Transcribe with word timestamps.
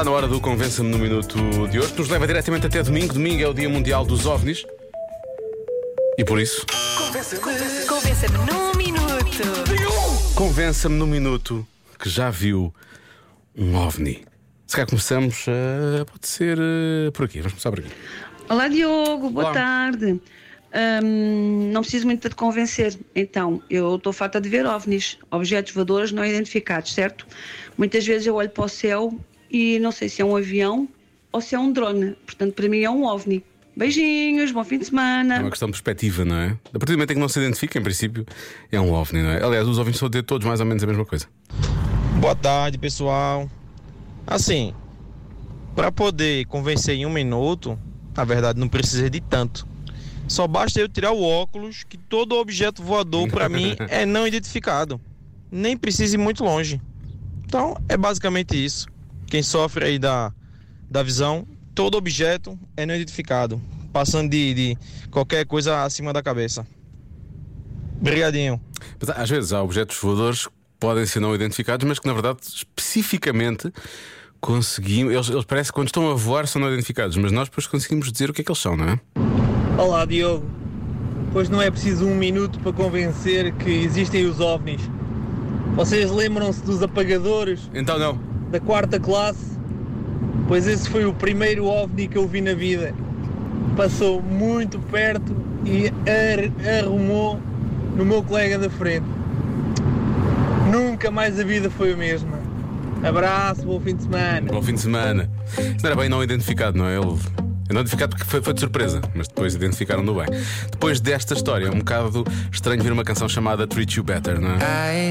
Está 0.00 0.10
na 0.10 0.16
hora 0.16 0.26
do 0.26 0.40
Convença-me 0.40 0.88
no 0.88 0.98
Minuto 0.98 1.36
de 1.68 1.78
hoje, 1.78 1.92
que 1.92 1.98
nos 1.98 2.08
leva 2.08 2.26
diretamente 2.26 2.66
até 2.66 2.82
domingo. 2.82 3.12
Domingo 3.12 3.42
é 3.42 3.46
o 3.46 3.52
Dia 3.52 3.68
Mundial 3.68 4.02
dos 4.02 4.24
OVNIs. 4.24 4.64
E 6.16 6.24
por 6.24 6.40
isso, 6.40 6.64
Convença-me 7.86 8.38
num 8.38 8.74
minuto. 8.78 10.34
convença-me 10.34 10.96
no 10.96 11.06
minuto 11.06 11.66
que 11.98 12.08
já 12.08 12.30
viu 12.30 12.74
um 13.54 13.76
OVNI. 13.76 14.24
Se 14.66 14.74
calhar 14.74 14.88
começamos, 14.88 15.44
eh, 15.46 16.02
pode 16.10 16.26
ser 16.26 16.56
eh, 16.58 17.10
por 17.10 17.26
aqui. 17.26 17.40
Vamos 17.42 17.52
começar 17.52 17.70
por 17.70 17.80
aqui. 17.80 17.90
Olá 18.48 18.68
Diogo, 18.68 19.28
boa 19.28 19.48
Olá. 19.48 19.52
tarde. 19.52 20.18
Hum, 21.04 21.70
não 21.74 21.82
preciso 21.82 22.06
muito 22.06 22.22
de 22.22 22.30
te 22.30 22.36
convencer. 22.36 22.98
Então, 23.14 23.62
eu 23.68 23.96
estou 23.96 24.14
farta 24.14 24.40
de 24.40 24.48
ver 24.48 24.64
OVNIs, 24.64 25.18
objetos 25.30 25.74
voadores 25.74 26.10
não 26.10 26.24
identificados, 26.24 26.94
certo? 26.94 27.26
Muitas 27.76 28.06
vezes 28.06 28.26
eu 28.26 28.36
olho 28.36 28.48
para 28.48 28.64
o 28.64 28.68
céu 28.68 29.12
e 29.50 29.78
não 29.78 29.92
sei 29.92 30.08
se 30.08 30.22
é 30.22 30.24
um 30.24 30.36
avião 30.36 30.88
ou 31.32 31.40
se 31.40 31.54
é 31.54 31.58
um 31.58 31.72
drone. 31.72 32.16
Portanto, 32.26 32.54
para 32.54 32.68
mim 32.68 32.80
é 32.80 32.90
um 32.90 33.04
OVNI. 33.04 33.44
Beijinhos, 33.76 34.50
bom 34.52 34.64
fim 34.64 34.76
de 34.78 34.82
É 34.84 34.86
semana. 34.86 35.40
uma 35.40 35.50
questão 35.50 35.68
de 35.68 35.72
perspectiva, 35.72 36.24
não 36.24 36.36
é? 36.36 36.56
A 36.74 36.78
partir 36.78 36.86
do 36.86 36.92
momento 36.92 37.10
em 37.12 37.14
que 37.14 37.20
não 37.20 37.28
se 37.28 37.38
identifica, 37.38 37.78
em 37.78 37.82
princípio, 37.82 38.26
é 38.70 38.80
um 38.80 38.92
OVNI, 38.92 39.22
não 39.22 39.30
é? 39.30 39.42
Aliás, 39.42 39.66
os 39.66 39.78
OVNIs 39.78 40.02
a 40.02 40.08
dizer 40.08 40.22
todos 40.24 40.46
mais 40.46 40.60
ou 40.60 40.66
menos 40.66 40.82
a 40.82 40.86
mesma 40.86 41.04
coisa. 41.04 41.26
Boa 42.20 42.34
tarde, 42.34 42.76
pessoal. 42.78 43.48
Assim, 44.26 44.74
para 45.74 45.90
poder 45.90 46.44
convencer 46.46 46.94
em 46.96 47.06
um 47.06 47.10
minuto, 47.10 47.78
na 48.16 48.24
verdade 48.24 48.58
não 48.60 48.68
precisa 48.68 49.08
de 49.08 49.20
tanto. 49.20 49.66
Só 50.28 50.46
basta 50.46 50.78
eu 50.80 50.88
tirar 50.88 51.12
o 51.12 51.22
óculos 51.22 51.82
que 51.82 51.96
todo 51.96 52.36
objeto 52.36 52.82
voador 52.82 53.28
para 53.28 53.48
mim 53.48 53.74
é 53.88 54.04
não 54.04 54.26
identificado. 54.26 55.00
Nem 55.50 55.76
precisa 55.76 56.14
ir 56.14 56.18
muito 56.18 56.44
longe. 56.44 56.80
Então 57.44 57.76
é 57.88 57.96
basicamente 57.96 58.62
isso. 58.62 58.86
Quem 59.30 59.44
sofre 59.44 59.84
aí 59.84 59.98
da, 59.98 60.32
da 60.90 61.04
visão, 61.04 61.46
todo 61.72 61.96
objeto 61.96 62.58
é 62.76 62.84
não 62.84 62.96
identificado, 62.96 63.62
passando 63.92 64.28
de, 64.28 64.52
de 64.52 64.78
qualquer 65.08 65.46
coisa 65.46 65.84
acima 65.84 66.12
da 66.12 66.20
cabeça. 66.20 66.66
Obrigadinho. 68.00 68.60
Mas 68.98 69.08
às 69.10 69.30
vezes 69.30 69.52
há 69.52 69.62
objetos 69.62 69.96
voadores 69.98 70.48
que 70.48 70.52
podem 70.80 71.06
ser 71.06 71.20
não 71.20 71.32
identificados, 71.32 71.86
mas 71.86 72.00
que 72.00 72.08
na 72.08 72.12
verdade 72.12 72.40
especificamente 72.42 73.72
conseguimos. 74.40 75.12
Eles, 75.12 75.28
eles 75.28 75.44
parece 75.44 75.70
que 75.70 75.74
quando 75.74 75.86
estão 75.86 76.10
a 76.10 76.14
voar 76.14 76.48
são 76.48 76.60
não 76.60 76.68
identificados, 76.72 77.16
mas 77.16 77.30
nós 77.30 77.48
depois 77.48 77.68
conseguimos 77.68 78.10
dizer 78.10 78.30
o 78.30 78.32
que 78.32 78.40
é 78.40 78.44
que 78.44 78.50
eles 78.50 78.60
são, 78.60 78.76
não 78.76 78.88
é? 78.88 79.00
Olá 79.78 80.04
Diogo, 80.04 80.44
pois 81.32 81.48
não 81.48 81.62
é 81.62 81.70
preciso 81.70 82.04
um 82.04 82.16
minuto 82.16 82.58
para 82.58 82.72
convencer 82.72 83.54
que 83.54 83.70
existem 83.70 84.26
os 84.26 84.40
ovnis. 84.40 84.82
Vocês 85.76 86.10
lembram-se 86.10 86.64
dos 86.64 86.82
apagadores 86.82 87.70
Então 87.72 87.96
não. 87.96 88.29
Da 88.50 88.60
quarta 88.60 88.98
classe? 88.98 89.58
Pois 90.48 90.66
esse 90.66 90.88
foi 90.88 91.04
o 91.04 91.12
primeiro 91.14 91.66
ovni 91.66 92.08
que 92.08 92.18
eu 92.18 92.26
vi 92.26 92.40
na 92.40 92.54
vida. 92.54 92.92
Passou 93.76 94.20
muito 94.20 94.78
perto 94.78 95.34
e 95.64 95.86
ar- 95.88 96.78
arrumou 96.84 97.40
no 97.96 98.04
meu 98.04 98.22
colega 98.22 98.58
da 98.58 98.68
frente. 98.70 99.06
Nunca 100.70 101.10
mais 101.10 101.38
a 101.38 101.44
vida 101.44 101.70
foi 101.70 101.92
a 101.92 101.96
mesma. 101.96 102.38
Abraço, 103.02 103.62
bom 103.62 103.80
fim 103.80 103.94
de 103.96 104.02
semana. 104.02 104.52
Bom 104.52 104.62
fim 104.62 104.74
de 104.74 104.80
semana. 104.80 105.30
Isso 105.58 105.82
não 105.82 105.90
era 105.90 105.96
bem 105.96 106.08
não 106.08 106.22
identificado, 106.22 106.76
não 106.76 106.86
é? 106.86 106.96
Ele. 106.96 107.18
Não 107.72 107.80
identificado 107.82 108.16
porque 108.16 108.28
foi, 108.28 108.42
foi 108.42 108.52
de 108.52 108.60
surpresa, 108.60 109.00
mas 109.14 109.28
depois 109.28 109.54
identificaram-no 109.54 110.12
bem. 110.14 110.26
Depois 110.72 110.98
desta 111.00 111.34
história, 111.34 111.66
é 111.66 111.70
um 111.70 111.78
bocado 111.78 112.24
estranho 112.52 112.82
ver 112.82 112.92
uma 112.92 113.04
canção 113.04 113.28
chamada 113.28 113.64
Treat 113.66 113.96
You 113.96 114.02
Better, 114.02 114.40
não 114.40 114.50
é? 114.50 114.58